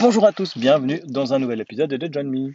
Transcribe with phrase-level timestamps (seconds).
[0.00, 2.54] Bonjour à tous, bienvenue dans un nouvel épisode de Join Me.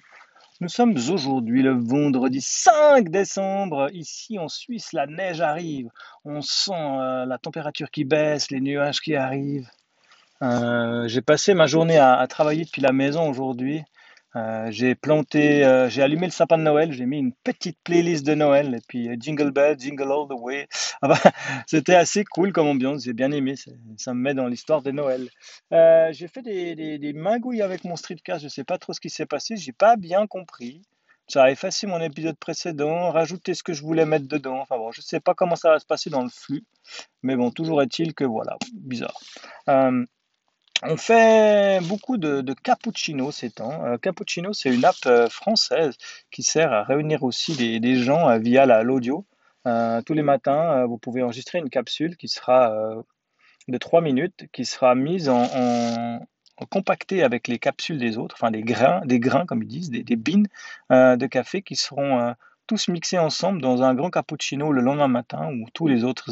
[0.62, 3.88] Nous sommes aujourd'hui le vendredi 5 décembre.
[3.94, 5.90] Ici en Suisse, la neige arrive.
[6.26, 9.70] On sent euh, la température qui baisse, les nuages qui arrivent.
[10.42, 13.84] Euh, j'ai passé ma journée à travailler depuis la maison aujourd'hui.
[14.36, 18.24] Euh, j'ai planté, euh, j'ai allumé le sapin de Noël, j'ai mis une petite playlist
[18.24, 20.68] de Noël et puis euh, Jingle Bell, Jingle All the Way.
[21.02, 21.32] Ah bah,
[21.66, 23.56] c'était assez cool comme ambiance, j'ai bien aimé,
[23.98, 25.30] ça, me met dans l'histoire de Noël.
[25.72, 29.26] J'ai fait des, des, magouilles avec mon streetcast, je sais pas trop ce qui s'est
[29.26, 30.82] passé, j'ai pas bien compris.
[31.28, 34.60] Ça a effacé mon épisode précédent, rajouté ce que je voulais mettre dedans.
[34.60, 36.66] Enfin bon, je sais pas comment ça va se passer dans le flux,
[37.24, 39.18] mais bon, toujours est-il que voilà, bizarre.
[40.84, 43.84] On fait beaucoup de, cappuccino ces temps.
[43.86, 45.96] Euh, cappuccino, c'est une app euh, française
[46.32, 49.26] qui sert à réunir aussi des, gens euh, via la- l'audio.
[50.06, 52.74] Tous les matins, vous pouvez enregistrer une capsule qui sera
[53.68, 56.20] de 3 minutes, qui sera mise en, en-
[57.22, 60.16] avec les capsules des autres, enfin des grains, des grains comme ils disent, des, des
[60.90, 62.34] de café qui seront
[62.66, 66.32] tous mixés ensemble dans un grand cappuccino le lendemain matin où tous les autres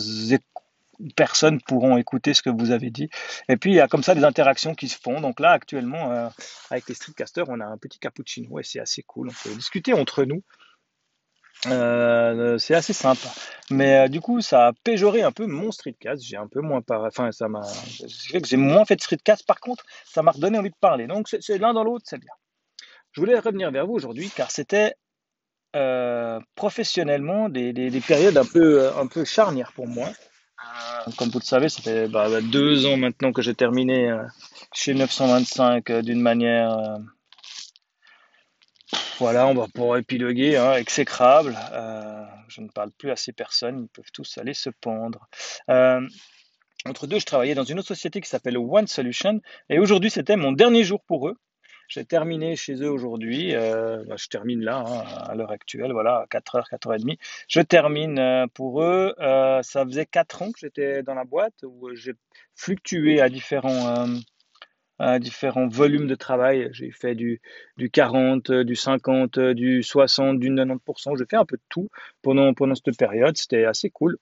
[1.15, 3.09] personnes pourront écouter ce que vous avez dit.
[3.49, 5.21] Et puis, il y a comme ça des interactions qui se font.
[5.21, 6.27] Donc là, actuellement, euh,
[6.69, 9.29] avec les streetcasters, on a un petit cappuccino et c'est assez cool.
[9.29, 10.43] On peut discuter entre nous.
[11.65, 13.29] Euh, c'est assez sympa.
[13.71, 16.23] Mais euh, du coup, ça a péjoré un peu mon streetcast.
[16.23, 16.81] J'ai un peu moins.
[16.89, 17.61] Enfin, ça m'a...
[18.43, 19.45] J'ai moins fait de streetcast.
[19.45, 21.07] Par contre, ça m'a redonné envie de parler.
[21.07, 22.33] Donc, c'est l'un dans l'autre, c'est bien.
[23.11, 24.95] Je voulais revenir vers vous aujourd'hui car c'était
[26.55, 30.09] professionnellement des, des, des périodes un peu, un peu charnières pour moi.
[31.17, 34.23] Comme vous le savez, ça fait bah, bah, deux ans maintenant que j'ai terminé euh,
[34.73, 36.97] chez 925 euh, d'une manière, euh,
[39.19, 41.57] voilà, on va épiloguer, hein, exécrable.
[42.49, 45.27] Je ne parle plus à ces personnes, ils peuvent tous aller se pendre.
[46.85, 50.35] Entre deux, je travaillais dans une autre société qui s'appelle One Solution, et aujourd'hui c'était
[50.35, 51.37] mon dernier jour pour eux.
[51.87, 56.17] J'ai terminé chez eux aujourd'hui, euh, bah, je termine là, hein, à l'heure actuelle, voilà,
[56.17, 57.17] à 4h, 4h30.
[57.47, 59.15] Je termine euh, pour eux.
[59.19, 62.13] Euh, ça faisait 4 ans que j'étais dans la boîte où j'ai
[62.55, 64.05] fluctué à différents,
[65.69, 66.67] volumes de travail.
[66.73, 67.41] J'ai fait du,
[67.77, 71.17] du 40, euh, du 50, euh, du 60%, du 90%.
[71.17, 71.87] J'ai fait un peu de tout
[72.21, 73.37] pendant, pendant cette période.
[73.37, 74.17] C'était assez cool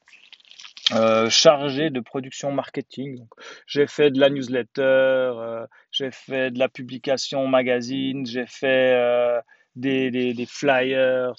[0.91, 3.25] euh, chargé de production marketing.
[3.65, 9.41] J'ai fait de la newsletter, euh, j'ai fait de la publication magazine, j'ai fait euh,
[9.75, 11.33] des, des, flyers,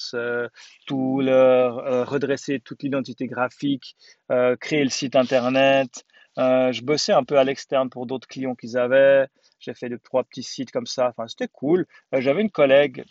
[0.86, 3.96] tout euh, redresser toute l'identité graphique,
[4.60, 6.04] créer le site internet.
[6.36, 9.28] Je bossais un peu à l'externe pour d'autres clients qu'ils avaient.
[9.60, 11.08] J'ai fait deux, trois petits sites comme ça.
[11.08, 11.86] Enfin, c'était cool.
[12.12, 13.04] J'avais une collègue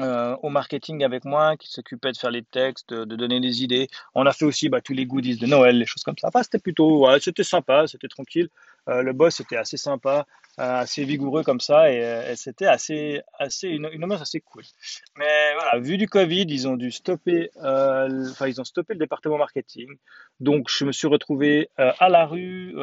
[0.00, 3.88] euh, au marketing avec moi qui s'occupait de faire les textes, de, donner des idées.
[4.14, 6.30] On a fait aussi bah, tous les goodies de Noël, les choses comme ça.
[6.42, 8.48] C'était plutôt, c'était sympa, c'était tranquille.
[8.88, 10.26] Euh, le boss était assez sympa,
[10.58, 14.62] euh, assez vigoureux comme ça, et, c'était assez, assez une, une ambiance assez cool.
[15.18, 19.38] Mais voilà, vu du Covid, ils ont dû stopper, enfin ils ont stoppé le département
[19.38, 19.88] marketing.
[20.40, 22.74] Donc je me suis retrouvé à la rue.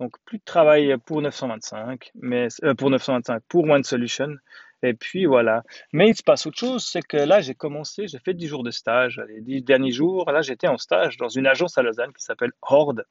[0.00, 4.36] donc plus de travail pour 925, mais pour 925 pour One Solution.
[4.82, 5.64] Et puis voilà.
[5.92, 8.62] Mais il se passe autre chose, c'est que là j'ai commencé, j'ai fait 10 jours
[8.62, 12.12] de stage, les 10 derniers jours, là j'étais en stage dans une agence à Lausanne
[12.12, 13.04] qui s'appelle Horde,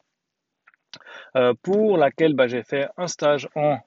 [1.36, 3.80] euh, pour laquelle bah, j'ai fait un stage en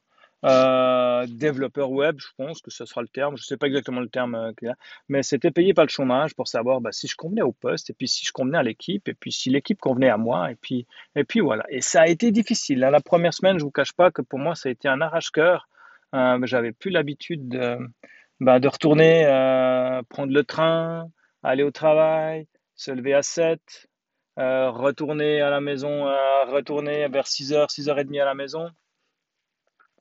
[0.45, 4.09] euh, développeur web, je pense que ce sera le terme, je sais pas exactement le
[4.09, 4.77] terme euh, qu'il y a,
[5.09, 7.93] mais c'était payé par le chômage pour savoir bah, si je convenais au poste, et
[7.93, 10.87] puis si je convenais à l'équipe, et puis si l'équipe convenait à moi, et puis,
[11.15, 11.65] et puis voilà.
[11.69, 12.83] Et ça a été difficile.
[12.85, 12.91] hein.
[12.91, 15.69] La première semaine, je vous cache pas que pour moi, ça a été un arrache-cœur.
[16.15, 17.79] Euh, j'avais plus l'habitude de,
[18.41, 21.09] bah, de retourner, euh, prendre le train,
[21.43, 23.61] aller au travail, se lever à 7,
[24.39, 26.05] euh, retourner à la maison,
[26.49, 28.69] retourner vers 6h, 6h30 à la maison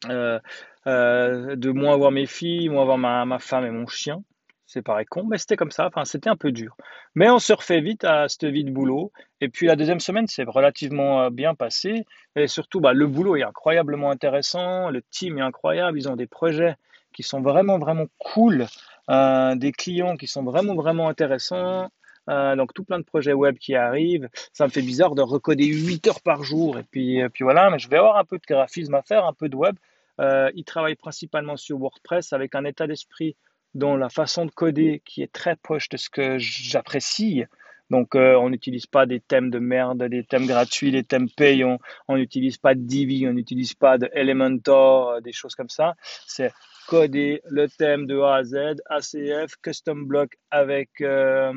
[0.05, 4.23] de moins voir mes filles, moins voir ma, ma femme et mon chien.
[4.71, 5.87] C'est pareil con, mais c'était comme ça.
[5.87, 6.77] Enfin, c'était un peu dur.
[7.15, 9.11] Mais on se refait vite à cette vie de boulot.
[9.41, 12.05] Et puis la deuxième semaine, c'est relativement euh, bien passé.
[12.35, 14.91] Et surtout, bah, le boulot est incroyablement intéressant.
[14.91, 15.97] Le team est incroyable.
[15.97, 16.75] Ils ont des projets
[17.13, 18.67] qui sont vraiment, vraiment cool.
[19.09, 21.89] Euh, des clients qui sont vraiment, vraiment intéressants.
[22.29, 24.29] Euh, donc tout plein de projets web qui arrivent.
[24.53, 26.77] Ça me fait bizarre de recoder 8 heures par jour.
[26.77, 29.33] Et puis, puis voilà, mais je vais avoir un peu de graphisme à faire, un
[29.33, 29.75] peu de web.
[30.19, 33.35] Euh, il travaille principalement sur WordPress avec un état d'esprit
[33.73, 37.43] dans la façon de coder qui est très proche de ce que j'apprécie.
[37.89, 41.79] Donc, euh, on n'utilise pas des thèmes de merde, des thèmes gratuits, des thèmes payants.
[42.07, 45.95] On n'utilise pas de Divi, on n'utilise pas de Elementor, euh, des choses comme ça.
[46.27, 46.51] C'est
[46.87, 48.55] coder le thème de A à Z,
[48.87, 51.53] ACF, custom block avec, euh,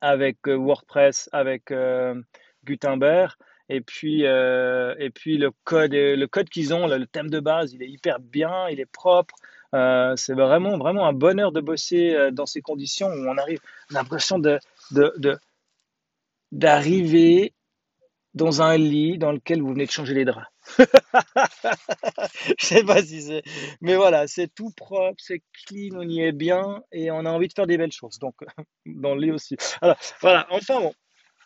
[0.00, 1.72] avec WordPress, avec
[2.64, 3.32] Gutenberg
[3.70, 7.82] Et puis, et puis le code, le code qu'ils ont, le thème de base, il
[7.82, 9.34] est hyper bien, il est propre.
[9.74, 13.60] Euh, c'est vraiment, vraiment un bonheur de bosser euh, dans ces conditions où on arrive,
[13.90, 14.58] on a l'impression de,
[16.52, 17.52] d'arriver
[18.34, 20.46] dans un lit dans lequel vous venez de changer les draps.
[22.58, 23.42] Je sais pas si c'est,
[23.80, 27.48] mais voilà, c'est tout propre, c'est clean, on y est bien et on a envie
[27.48, 28.18] de faire des belles choses.
[28.18, 28.36] Donc,
[28.86, 29.56] dans le lit aussi.
[29.82, 30.94] Alors, voilà, enfin bon,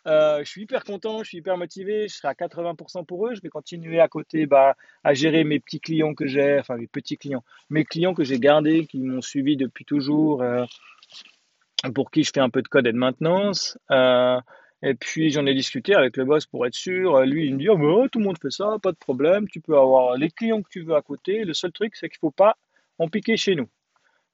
[0.05, 3.35] je suis hyper content, je suis hyper motivé, je serai à 80% pour eux.
[3.35, 6.87] Je vais continuer à côté bah, à gérer mes petits clients que j'ai, enfin mes
[6.87, 10.65] petits clients, mes clients que j'ai gardés, qui m'ont suivi depuis toujours, euh,
[11.95, 13.77] pour qui je fais un peu de code et de maintenance.
[13.91, 14.39] Euh,
[14.81, 17.15] et puis j'en ai discuté avec le boss pour être sûr.
[17.15, 19.47] Euh, Lui, il me dit, oh, bah, tout le monde fait ça, pas de problème,
[19.47, 21.45] tu peux avoir les clients que tu veux à côté.
[21.45, 22.57] Le seul truc, c'est qu'il faut pas
[22.99, 23.69] en piquer chez nous.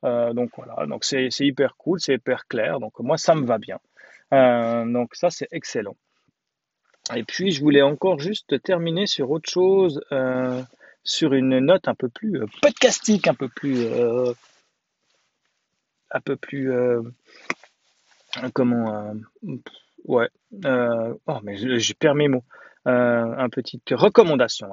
[0.06, 2.80] Euh, donc voilà, donc c'est hyper cool, c'est hyper clair.
[2.80, 3.80] Donc moi, ça me va bien.
[4.34, 5.96] Euh, donc ça, c'est excellent.
[7.16, 10.62] Et puis, je voulais encore juste terminer sur autre chose, euh,
[11.04, 13.88] sur une note un peu plus podcastique, un peu plus,
[16.12, 16.72] un peu plus,
[18.54, 19.12] comment,
[20.06, 20.30] ouais,
[20.64, 22.44] oh, mais j'ai perds mes mots.
[22.86, 24.70] Un petite recommandation.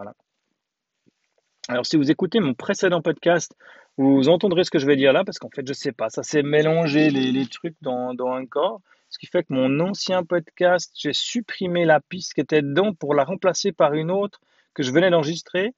[1.69, 3.57] Alors, si vous écoutez mon précédent podcast,
[3.97, 6.23] vous entendrez ce que je vais dire là, parce qu'en fait, je sais pas, ça
[6.23, 10.25] s'est mélangé les, les trucs dans, dans un corps, ce qui fait que mon ancien
[10.25, 14.41] podcast, j'ai supprimé la piste qui était dedans pour la remplacer par une autre
[14.75, 15.75] que je venais d'enregistrer,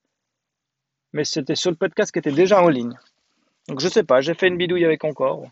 [1.12, 2.97] mais c'était sur le podcast qui était déjà en ligne.
[3.69, 5.44] Donc, je sais pas, j'ai fait une bidouille avec encore.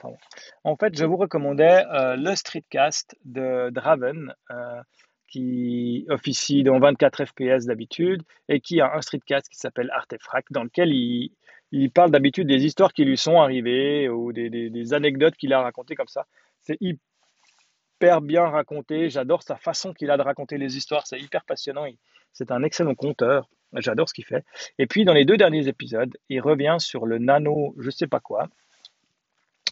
[0.64, 4.80] En fait, je vous recommandais euh, le streetcast de Draven, euh,
[5.28, 10.64] qui officie dans 24 FPS d'habitude, et qui a un streetcast qui s'appelle Artefract, dans
[10.64, 11.30] lequel il,
[11.72, 15.94] il parle d'habitude des histoires qui lui sont arrivées ou des, anecdotes qu'il a racontées
[15.94, 16.26] comme ça.
[16.62, 21.44] C'est hyper bien raconté, j'adore sa façon qu'il a de raconter les histoires, c'est hyper
[21.44, 21.86] passionnant.
[22.32, 24.44] C'est un excellent conteur, j'adore ce qu'il fait.
[24.78, 28.20] Et puis, dans les deux derniers épisodes, il revient sur le nano, je sais pas
[28.20, 28.48] quoi.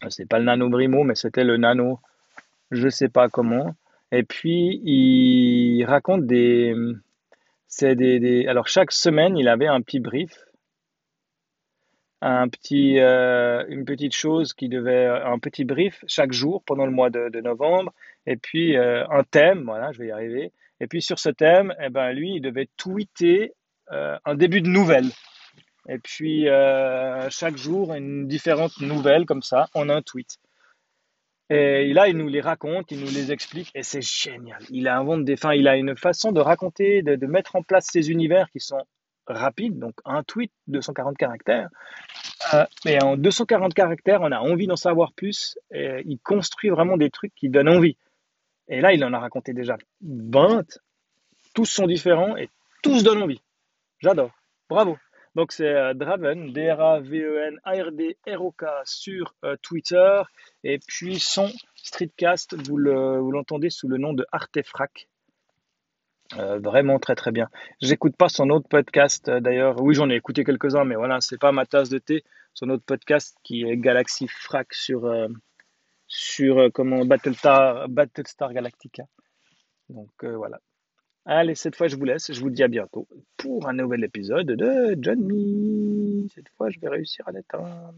[0.09, 1.99] C'est pas le nano Brimo, mais c'était le nano,
[2.71, 3.75] je sais pas comment.
[4.11, 6.75] Et puis, il raconte des,
[7.67, 10.45] c'est des, des- alors chaque semaine, il avait un petit brief,
[12.27, 16.91] un petit, euh, une petite chose qui devait, un petit brief chaque jour pendant le
[16.91, 17.93] mois de, novembre,
[18.25, 20.51] et puis euh, un thème, voilà, je vais y arriver.
[20.79, 23.53] Et puis sur ce thème, eh ben lui, il devait tweeter
[23.91, 25.09] euh, un début de nouvelle.
[25.87, 30.39] Et puis euh, chaque jour, une différente nouvelle comme ça en un tweet.
[31.51, 34.63] Et là, il nous les raconte, il nous les explique, et c'est génial.
[34.71, 37.85] Il invente des, enfin, il a une façon de raconter, de, de mettre en place
[37.91, 38.83] ces univers qui sont
[39.27, 39.79] rapides.
[39.79, 41.69] Donc un tweet, 240 caractères.
[42.53, 45.57] Euh, et en 240 caractères, on a envie d'en savoir plus.
[45.71, 47.97] Il construit vraiment des trucs qui donnent envie.
[48.67, 50.79] Et là, il en a raconté déjà 20.
[51.53, 52.49] Tous sont différents et
[52.81, 53.41] tous donnent envie.
[53.99, 54.31] J'adore.
[54.69, 54.97] Bravo.
[55.35, 60.21] Donc c'est euh, Draven, D-R-A-V-E-N, A-R-D-R-O-K sur euh, Twitter.
[60.63, 65.07] Et puis son streetcast, vous l'entendez sous le nom de Artefrac.
[66.33, 67.49] Euh, vraiment très très bien.
[67.81, 69.81] J'écoute pas son autre podcast euh, d'ailleurs.
[69.81, 72.23] Oui, j'en ai écouté quelques-uns, mais voilà, c'est pas ma tasse de thé.
[72.53, 75.27] Son autre podcast qui est Galaxy Frac sur, euh,
[76.07, 79.03] sur comment Battlestar, Battlestar Galactica.
[79.89, 80.59] Donc voilà.
[81.25, 82.31] Allez, cette fois je vous laisse.
[82.31, 83.07] Je vous dis à bientôt
[83.37, 86.27] pour un nouvel épisode de Johnny.
[86.33, 87.93] Cette fois, je vais réussir à l'éteindre.